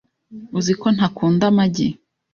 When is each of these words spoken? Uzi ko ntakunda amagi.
Uzi 0.57 0.73
ko 0.81 0.87
ntakunda 0.95 1.43
amagi. 1.51 1.87